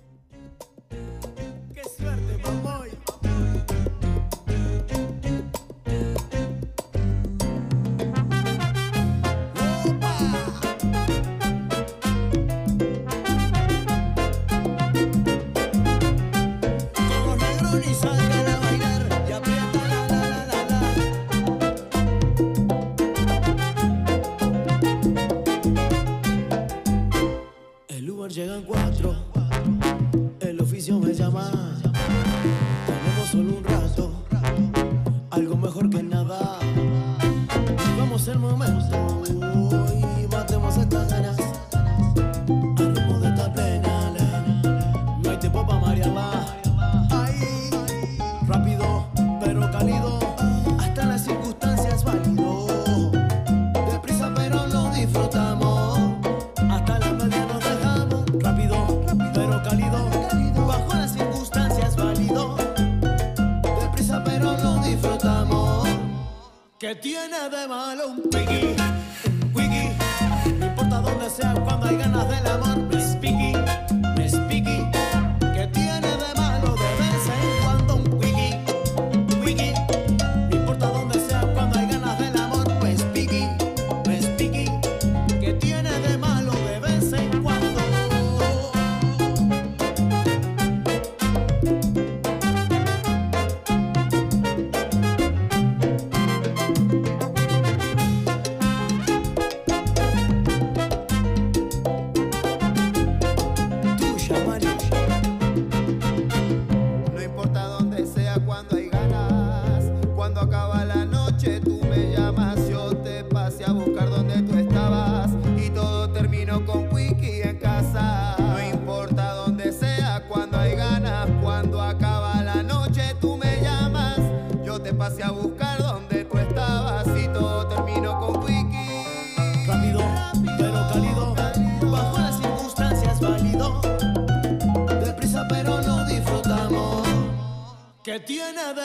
El 28.38 28.44
Uber 28.44 28.46
llega 28.46 28.54
en 28.56 28.62
cuatro, 28.62 29.16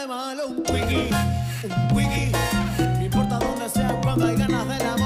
malo. 0.08 0.48
Un 0.48 0.64
wiki, 0.74 1.10
un 1.64 1.96
wiki. 1.96 2.32
No 2.80 3.04
importa 3.04 3.40
dónde 3.40 3.70
sea, 3.70 4.00
cuando 4.02 4.26
hay 4.26 4.36
ganas 4.36 4.68
de 4.68 4.84
la 4.84 5.03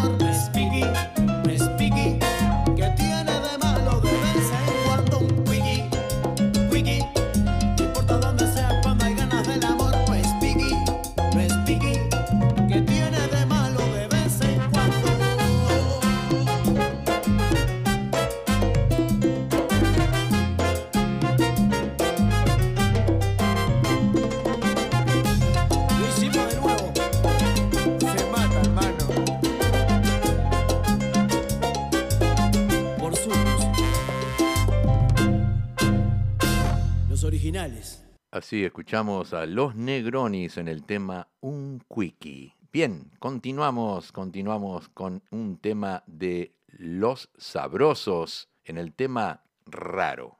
sí, 38.47 38.63
escuchamos 38.63 39.33
a 39.33 39.45
Los 39.45 39.75
Negronis 39.75 40.55
en 40.55 40.69
el 40.69 40.85
tema 40.85 41.27
Un 41.41 41.83
Quickie. 41.93 42.53
Bien, 42.71 43.11
continuamos, 43.19 44.13
continuamos 44.13 44.87
con 44.87 45.21
un 45.31 45.57
tema 45.57 46.01
de 46.07 46.55
Los 46.67 47.29
Sabrosos 47.37 48.47
en 48.63 48.77
el 48.77 48.93
tema 48.93 49.43
Raro. 49.65 50.37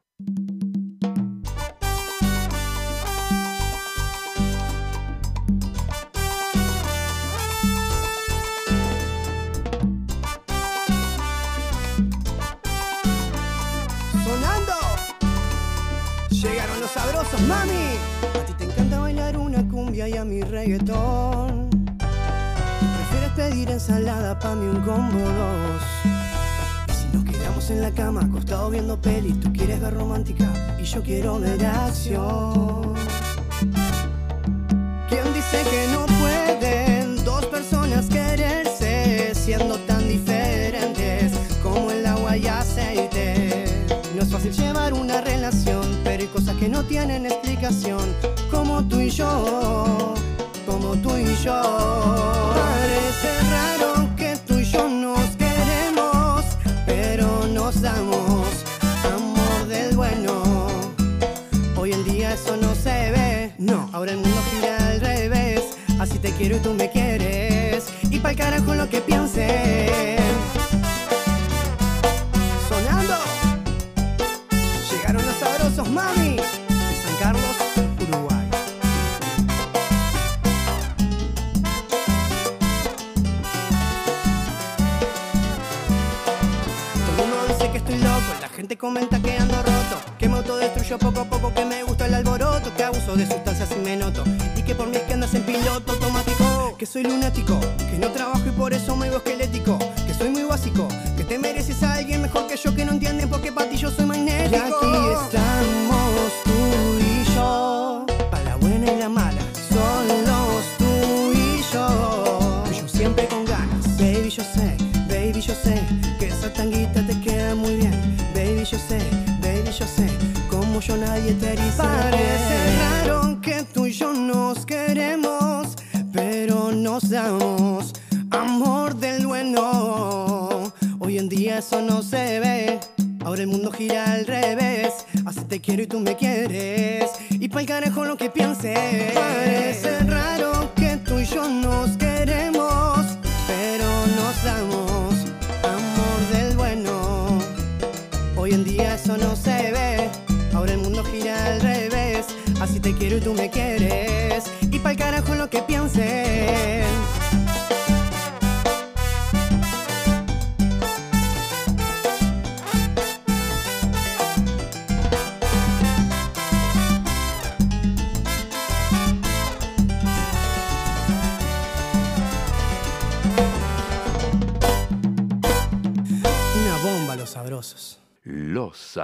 sabrosos, 16.88 17.42
mami. 17.42 17.98
A 18.40 18.46
ti 18.46 18.54
te 18.58 18.64
encanta 18.66 19.00
bailar 19.00 19.38
una 19.38 19.68
cumbia 19.68 20.08
y 20.08 20.16
a 20.16 20.24
mi 20.24 20.42
reggaetón. 20.42 21.70
Prefieres 21.98 23.32
pedir 23.36 23.70
ensalada 23.70 24.38
pa' 24.40 24.56
mí 24.56 24.68
un 24.68 24.82
combo 24.82 25.20
dos. 25.20 25.82
Y 26.88 26.94
si 26.94 27.08
nos 27.14 27.24
quedamos 27.26 27.70
en 27.70 27.82
la 27.82 27.92
cama, 27.92 28.22
acostado 28.22 28.70
viendo 28.70 29.00
pelis, 29.02 29.40
tú 29.40 29.52
quieres 29.52 29.80
ver 29.82 29.94
romántica 29.94 30.46
y 30.80 30.84
yo 30.84 31.04
quiero 31.04 31.40
ver 31.40 31.66
acción. 31.66 32.94
¿Quién 35.10 35.34
dice 35.34 35.64
que 35.70 35.88
no 35.94 36.06
pueden 36.20 37.24
dos 37.24 37.46
personas 37.48 38.06
quererse 38.08 39.34
siendo 39.36 39.78
tan 39.80 40.08
diferentes 40.08 41.34
como 41.64 41.92
el 41.92 42.06
agua 42.06 42.38
y 42.38 42.48
aceite? 42.48 43.66
No 44.16 44.24
es 44.24 44.30
fácil 44.30 44.52
llevar 44.52 44.94
una 44.94 45.22
relación 45.22 45.87
pero 46.18 46.30
hay 46.30 46.36
cosas 46.36 46.56
que 46.56 46.68
no 46.68 46.84
tienen 46.84 47.28
explicación, 47.28 48.02
como 48.50 48.84
tú 48.86 49.00
y 49.00 49.12
yo, 49.12 50.16
como 50.66 50.96
tú 50.96 51.16
y 51.16 51.36
yo. 51.44 51.62
Parece 52.56 53.40
raro 53.52 54.10
que 54.16 54.36
tú 54.48 54.56
y 54.56 54.64
yo 54.64 54.90
nos 54.90 55.36
queremos, 55.36 56.44
pero 56.88 57.46
nos 57.54 57.84
damos 57.84 58.48
amor 59.14 59.68
del 59.68 59.96
bueno. 59.96 60.42
Hoy 61.76 61.94
en 61.94 62.04
día 62.04 62.34
eso 62.34 62.58
no 62.58 62.74
se 62.74 63.12
ve, 63.12 63.54
no, 63.60 63.88
ahora 63.94 64.14
el 64.14 64.18
mundo 64.18 64.42
gira 64.50 64.76
al 64.88 65.00
revés, 65.00 65.62
así 66.00 66.18
te 66.18 66.32
quiero 66.32 66.58
y 66.58 66.60
tú 66.62 66.74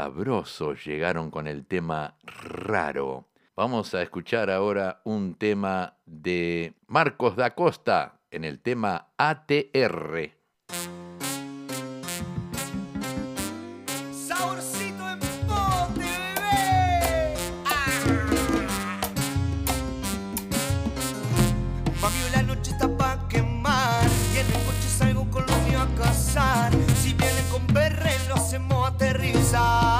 sabrosos 0.04 0.84
llegaron 0.84 1.32
con 1.32 1.48
el 1.48 1.66
tema 1.66 2.18
raro. 2.26 3.30
Vamos 3.56 3.94
a 3.94 4.02
escuchar 4.02 4.50
ahora 4.50 5.00
un 5.06 5.36
tema 5.36 5.96
de 6.06 6.74
Marcos 6.88 7.38
da 7.38 7.56
Costa 7.56 8.20
en 8.30 8.44
el 8.44 8.60
tema 8.60 9.14
ATR. 9.18 10.34
Si 27.02 27.14
vienen 27.14 27.46
con 27.52 27.66
perre, 27.68 28.12
lo 28.28 28.36
hacemos 28.36 28.88
aterrizar. 28.88 29.93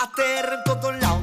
A 0.00 0.06
terra 0.12 0.54
en 0.54 0.62
todos. 0.62 1.17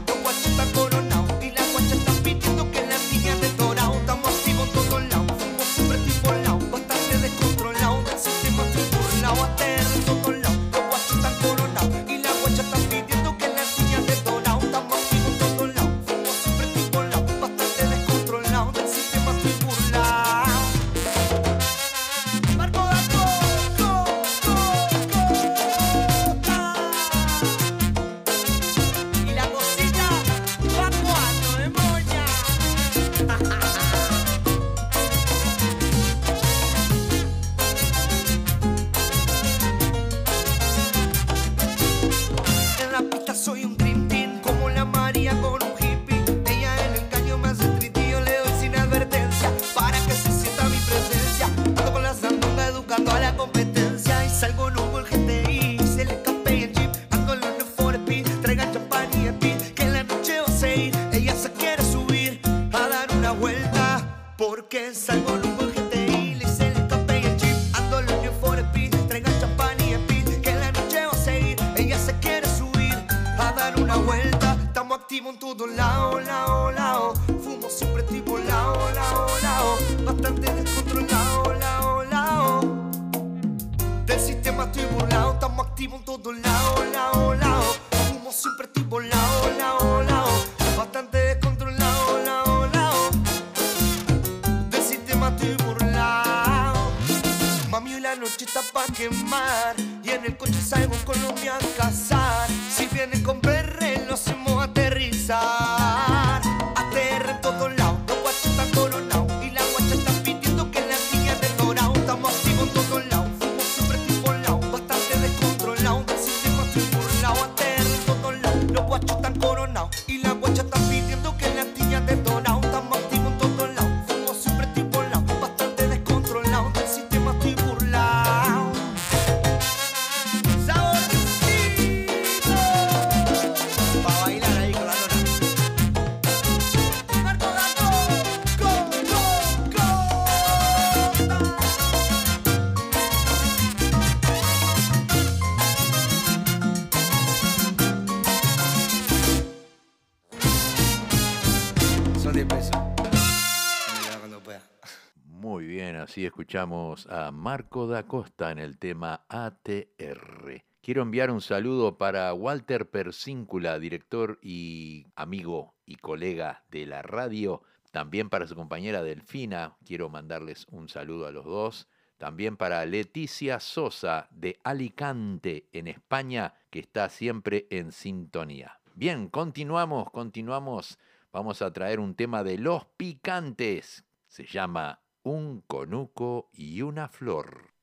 así 156.15 156.25
escuchamos 156.25 157.07
a 157.07 157.29
Marco 157.31 157.87
da 157.87 158.03
Costa 158.03 158.49
en 158.49 158.57
el 158.57 158.77
tema 158.77 159.25
ATR. 159.27 160.63
Quiero 160.81 161.01
enviar 161.01 161.29
un 161.29 161.41
saludo 161.41 161.97
para 161.97 162.33
Walter 162.33 162.89
Persíncula, 162.89 163.79
director 163.79 164.39
y 164.41 165.07
amigo 165.17 165.75
y 165.85 165.97
colega 165.97 166.63
de 166.71 166.85
la 166.85 167.01
radio. 167.01 167.63
También 167.91 168.29
para 168.29 168.47
su 168.47 168.55
compañera 168.55 169.03
Delfina, 169.03 169.75
quiero 169.85 170.07
mandarles 170.07 170.67
un 170.71 170.87
saludo 170.87 171.27
a 171.27 171.33
los 171.33 171.43
dos. 171.43 171.89
También 172.17 172.55
para 172.55 172.85
Leticia 172.85 173.59
Sosa 173.59 174.29
de 174.31 174.57
Alicante, 174.63 175.67
en 175.73 175.89
España, 175.89 176.53
que 176.69 176.79
está 176.79 177.09
siempre 177.09 177.67
en 177.69 177.91
sintonía. 177.91 178.79
Bien, 178.93 179.27
continuamos, 179.27 180.09
continuamos. 180.11 180.97
Vamos 181.33 181.61
a 181.61 181.73
traer 181.73 181.99
un 181.99 182.15
tema 182.15 182.41
de 182.45 182.57
los 182.57 182.85
picantes. 182.95 184.05
Se 184.29 184.45
llama 184.45 185.01
un 185.25 185.61
conuco 185.61 186.49
y 186.53 186.83
una 186.83 187.07
flor. 187.07 187.73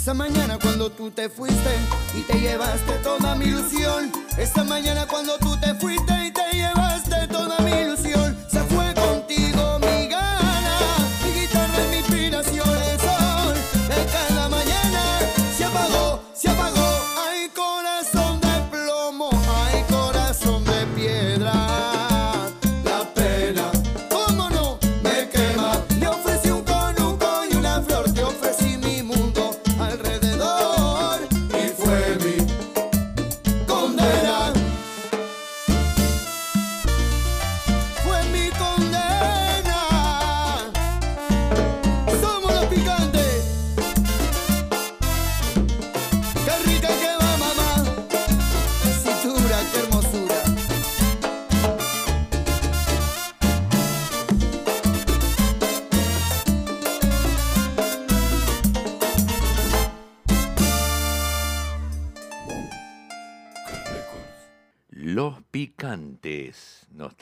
Esa 0.00 0.14
mañana 0.14 0.58
cuando 0.58 0.90
tú 0.90 1.10
te 1.10 1.28
fuiste 1.28 1.76
y 2.18 2.22
te 2.22 2.40
llevaste 2.40 2.94
toda 3.02 3.34
mi 3.34 3.44
ilusión. 3.44 4.10
Esa 4.38 4.64
mañana 4.64 5.06
cuando 5.06 5.36
tú 5.36 5.54
te 5.60 5.74
fuiste 5.74 6.24
y 6.24 6.30
te 6.30 6.56
llevaste 6.56 7.28
toda 7.28 7.58
mi 7.58 7.70
ilusión. 7.70 8.34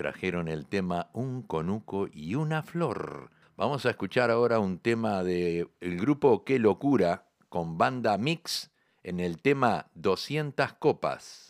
Trajeron 0.09 0.49
el 0.49 0.65
tema 0.65 1.11
Un 1.13 1.43
conuco 1.43 2.09
y 2.11 2.35
una 2.35 2.63
flor. 2.63 3.31
Vamos 3.59 3.85
a 3.85 3.91
escuchar 3.91 4.31
ahora 4.31 4.59
un 4.59 4.79
tema 4.79 5.23
de 5.23 5.69
el 5.81 6.01
grupo 6.01 6.47
Qué 6.47 6.59
locura 6.59 7.27
con 7.51 7.77
banda 7.77 8.17
Mix 8.17 8.71
en 9.03 9.21
el 9.21 9.43
tema 9.43 9.91
200 9.97 10.73
copas. 10.79 11.48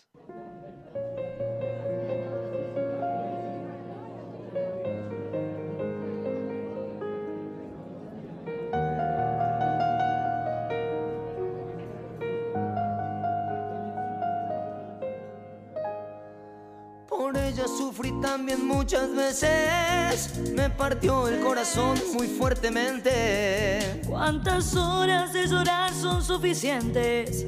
Ella 17.59 17.67
sufrí 17.67 18.13
también 18.21 18.69
muchas 18.69 19.13
veces, 19.17 20.31
me 20.55 20.71
partió 20.71 21.27
el 21.27 21.41
corazón 21.41 22.01
muy 22.13 22.29
fuertemente. 22.29 24.01
¿Cuántas 24.07 24.77
horas 24.77 25.33
de 25.33 25.49
llorar 25.49 25.93
son 25.93 26.23
suficientes 26.23 27.47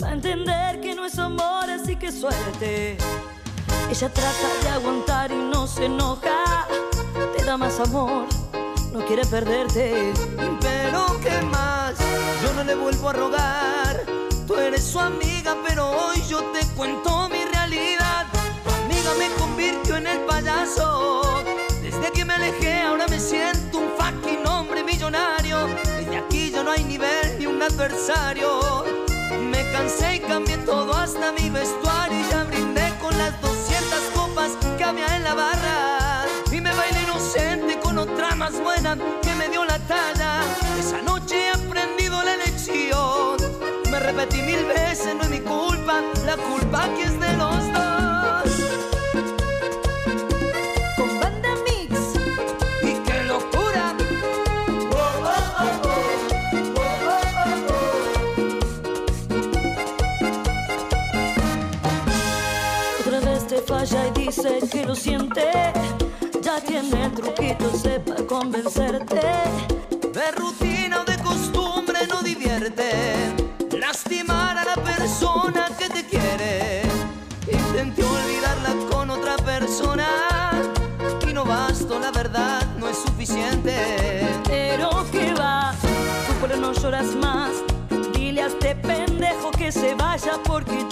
para 0.00 0.14
entender 0.14 0.80
que 0.80 0.96
no 0.96 1.06
es 1.06 1.16
amor, 1.16 1.70
así 1.70 1.94
que 1.94 2.10
suerte? 2.10 2.96
Ella 3.88 4.08
trata 4.12 4.48
de 4.64 4.68
aguantar 4.70 5.30
y 5.30 5.36
no 5.36 5.68
se 5.68 5.84
enoja, 5.84 6.66
te 7.36 7.44
da 7.44 7.56
más 7.56 7.78
amor, 7.78 8.26
no 8.92 9.06
quiere 9.06 9.24
perderte. 9.26 10.12
Pero 10.60 11.06
qué 11.22 11.40
más, 11.52 11.94
yo 12.42 12.52
no 12.54 12.64
le 12.64 12.74
vuelvo 12.74 13.10
a 13.10 13.12
rogar. 13.12 14.04
Tú 14.44 14.56
eres 14.56 14.82
su 14.82 14.98
amiga, 14.98 15.56
pero 15.64 15.88
hoy 15.88 16.20
yo 16.28 16.42
te 16.50 16.66
cuento 16.74 17.28
convirtió 19.62 19.96
en 19.96 20.06
el 20.08 20.18
payaso. 20.20 21.44
Desde 21.82 22.10
que 22.12 22.24
me 22.24 22.34
alejé, 22.34 22.80
ahora 22.80 23.06
me 23.08 23.20
siento 23.20 23.78
un 23.78 23.90
fucking 23.96 24.44
hombre 24.46 24.82
millonario. 24.82 25.68
Desde 25.96 26.16
aquí 26.16 26.50
ya 26.50 26.64
no 26.64 26.72
hay 26.72 26.82
nivel 26.84 27.38
ni 27.38 27.46
un 27.46 27.62
adversario. 27.62 28.84
Me 29.50 29.62
cansé 29.70 30.16
y 30.16 30.20
cambié 30.20 30.58
todo 30.58 30.92
hasta 30.94 31.30
mi 31.32 31.48
vestuario 31.48 32.18
y 32.18 32.30
ya 32.30 32.44
brindé 32.44 32.92
con 33.00 33.16
las 33.16 33.40
200 33.40 33.98
copas 34.14 34.50
que 34.76 34.84
había 34.84 35.16
en 35.16 35.24
la 35.24 35.34
barra. 35.34 36.26
Y 36.50 36.60
me 36.60 36.74
bailé 36.74 37.02
inocente 37.02 37.78
con 37.78 37.98
otra 37.98 38.34
más 38.34 38.60
buena 38.60 38.96
que 39.22 39.34
me 39.36 39.48
dio 39.48 39.64
la 39.64 39.78
talla. 39.78 40.40
Esa 40.80 41.00
noche 41.02 41.36
he 41.36 41.50
aprendido 41.50 42.20
la 42.24 42.36
lección. 42.36 43.36
Me 43.92 44.00
repetí 44.00 44.42
mil 44.42 44.64
veces, 44.64 45.14
no 45.14 45.22
es 45.22 45.30
mi 45.30 45.40
culpa, 45.40 46.00
la 46.26 46.36
culpa 46.36 46.84
aquí 46.84 47.02
es 47.02 47.20
de 47.20 47.32
los 47.36 47.72
dos. 47.72 48.01
Lo 64.92 64.96
siente. 64.96 65.50
Ya 66.42 66.60
tiene 66.60 67.08
truquitos 67.16 67.82
para 68.04 68.26
convencerte. 68.26 69.20
De 70.12 70.30
rutina 70.32 71.00
o 71.00 71.04
de 71.04 71.16
costumbre 71.22 72.00
no 72.06 72.22
divierte 72.22 72.90
Lastimar 73.80 74.58
a 74.58 74.64
la 74.64 74.74
persona 74.74 75.70
que 75.78 75.88
te 75.88 76.04
quiere 76.04 76.82
Intenté 77.50 78.04
olvidarla 78.04 78.74
con 78.90 79.08
otra 79.08 79.36
persona 79.36 80.06
Y 81.26 81.32
no 81.32 81.46
bastó, 81.46 81.98
la 81.98 82.10
verdad 82.10 82.62
no 82.78 82.90
es 82.90 82.98
suficiente 82.98 84.26
Pero 84.44 84.90
que 85.10 85.32
va, 85.32 85.72
tú 86.26 86.34
por 86.34 86.58
no 86.58 86.74
lloras 86.74 87.14
más. 87.16 87.52
Dile 88.12 88.42
a 88.42 88.46
este 88.48 88.74
pendejo 88.76 89.50
que 89.52 89.72
se 89.72 89.94
vaya 89.94 90.34
porque 90.44 90.86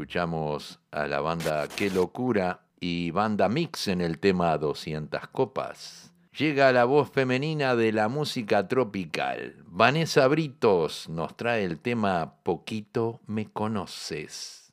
escuchamos 0.00 0.80
a 0.92 1.06
la 1.06 1.20
banda 1.20 1.68
Qué 1.68 1.90
Locura 1.90 2.62
y 2.80 3.10
Banda 3.10 3.50
Mix 3.50 3.86
en 3.86 4.00
el 4.00 4.18
tema 4.18 4.56
200 4.56 5.28
Copas. 5.28 6.14
Llega 6.38 6.72
la 6.72 6.86
voz 6.86 7.10
femenina 7.10 7.76
de 7.76 7.92
la 7.92 8.08
música 8.08 8.66
tropical. 8.66 9.56
Vanessa 9.66 10.26
Britos 10.26 11.10
nos 11.10 11.36
trae 11.36 11.64
el 11.64 11.78
tema 11.78 12.36
Poquito 12.42 13.20
me 13.26 13.50
conoces. 13.52 14.69